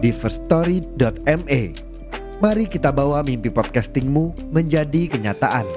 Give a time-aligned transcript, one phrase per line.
[0.00, 1.62] di firststory.me.
[2.40, 5.68] Mari kita bawa mimpi podcastingmu menjadi kenyataan.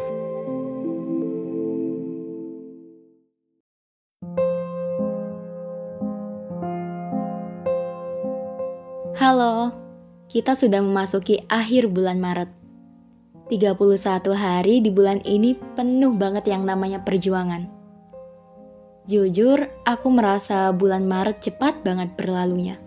[9.20, 9.76] Halo,
[10.32, 12.50] kita sudah memasuki akhir bulan Maret.
[13.52, 13.76] 31
[14.32, 17.68] hari di bulan ini penuh banget yang namanya perjuangan.
[19.04, 22.80] Jujur, aku merasa bulan Maret cepat banget berlalunya.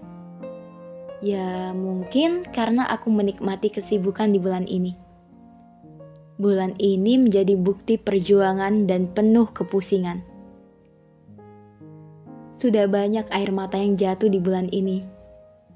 [1.25, 4.93] Ya, mungkin karena aku menikmati kesibukan di bulan ini.
[6.37, 10.21] Bulan ini menjadi bukti perjuangan dan penuh kepusingan.
[12.57, 15.05] Sudah banyak air mata yang jatuh di bulan ini.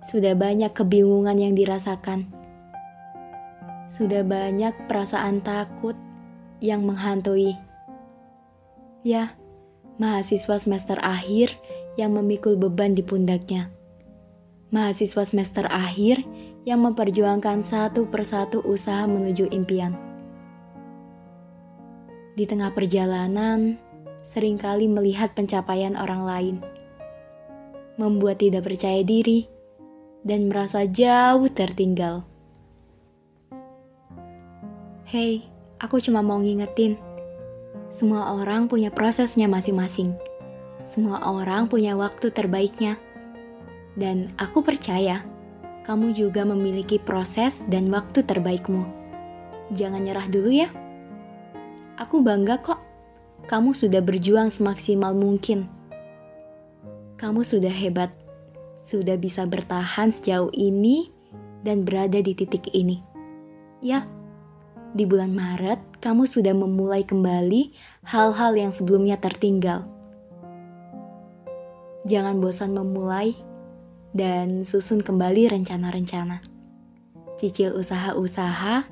[0.04, 2.28] Sudah banyak kebingungan yang dirasakan.
[3.88, 5.96] Sudah banyak perasaan takut
[6.60, 7.56] yang menghantui.
[9.00, 9.32] Ya,
[9.96, 11.56] mahasiswa semester akhir
[11.96, 13.79] yang memikul beban di pundaknya.
[14.70, 16.22] Mahasiswa semester akhir
[16.62, 19.98] yang memperjuangkan satu persatu usaha menuju impian.
[22.38, 23.74] Di tengah perjalanan,
[24.22, 26.56] sering kali melihat pencapaian orang lain,
[27.98, 29.50] membuat tidak percaya diri,
[30.22, 32.22] dan merasa jauh tertinggal.
[35.10, 35.42] Hei,
[35.82, 36.94] aku cuma mau ngingetin,
[37.90, 40.14] semua orang punya prosesnya masing-masing.
[40.86, 42.94] Semua orang punya waktu terbaiknya.
[43.98, 45.26] Dan aku percaya,
[45.82, 48.86] kamu juga memiliki proses dan waktu terbaikmu.
[49.74, 50.70] Jangan nyerah dulu ya.
[51.98, 52.80] Aku bangga kok,
[53.50, 55.66] kamu sudah berjuang semaksimal mungkin.
[57.18, 58.14] Kamu sudah hebat,
[58.86, 61.10] sudah bisa bertahan sejauh ini
[61.66, 63.02] dan berada di titik ini.
[63.84, 64.08] Ya,
[64.90, 67.70] di bulan Maret kamu sudah memulai kembali
[68.08, 69.86] hal-hal yang sebelumnya tertinggal.
[72.08, 73.36] Jangan bosan memulai
[74.10, 76.42] dan susun kembali rencana-rencana.
[77.38, 78.84] Cicil usaha-usaha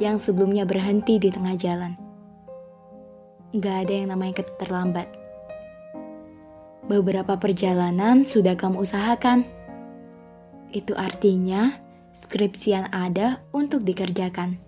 [0.00, 1.92] yang sebelumnya berhenti di tengah jalan.
[3.54, 5.06] Gak ada yang namanya terlambat.
[6.90, 9.46] Beberapa perjalanan sudah kamu usahakan.
[10.74, 11.78] Itu artinya
[12.10, 14.58] skripsian ada untuk dikerjakan.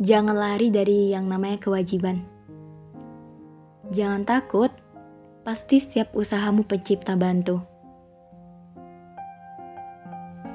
[0.00, 2.20] Jangan lari dari yang namanya kewajiban.
[3.90, 4.70] Jangan takut,
[5.42, 7.69] pasti setiap usahamu pencipta bantu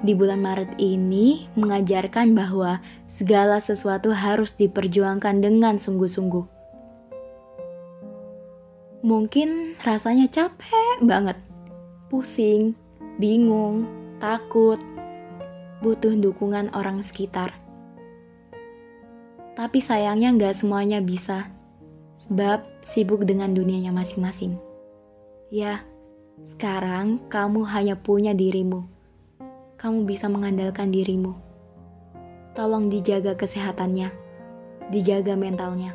[0.05, 2.77] di bulan Maret ini mengajarkan bahwa
[3.09, 6.45] segala sesuatu harus diperjuangkan dengan sungguh-sungguh.
[9.01, 11.38] Mungkin rasanya capek banget,
[12.13, 12.77] pusing,
[13.17, 13.89] bingung,
[14.21, 14.77] takut,
[15.81, 17.57] butuh dukungan orang sekitar.
[19.57, 21.49] Tapi sayangnya nggak semuanya bisa,
[22.17, 24.57] sebab sibuk dengan dunianya masing-masing.
[25.49, 25.81] Ya,
[26.45, 28.94] sekarang kamu hanya punya dirimu
[29.85, 31.38] kamu bisa mengandalkan dirimu.
[32.57, 34.09] Tolong dijaga kesehatannya,
[34.90, 35.94] dijaga mentalnya.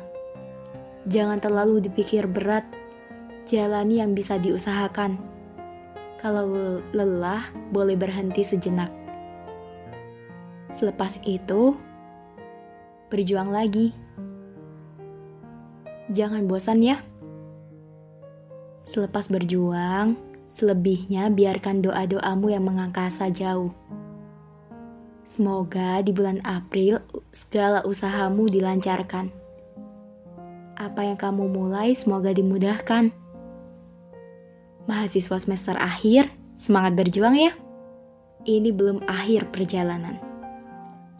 [1.11, 2.63] Jangan terlalu dipikir berat,
[3.43, 5.19] jalani yang bisa diusahakan.
[6.15, 7.43] Kalau lelah,
[7.75, 8.87] boleh berhenti sejenak.
[10.71, 11.75] Selepas itu,
[13.11, 13.91] berjuang lagi.
[16.15, 16.95] Jangan bosan ya.
[18.87, 20.15] Selepas berjuang,
[20.51, 23.71] Selebihnya biarkan doa-doamu yang mengangkasa jauh.
[25.31, 26.99] Semoga di bulan April
[27.31, 29.31] segala usahamu dilancarkan.
[30.75, 33.15] Apa yang kamu mulai semoga dimudahkan.
[34.91, 36.27] Mahasiswa semester akhir,
[36.59, 37.55] semangat berjuang ya.
[38.43, 40.19] Ini belum akhir perjalanan.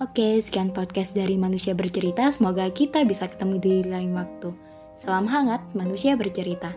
[0.03, 2.27] Oke, sekian podcast dari Manusia Bercerita.
[2.35, 4.51] Semoga kita bisa ketemu di lain waktu.
[4.99, 6.75] Salam hangat, Manusia Bercerita.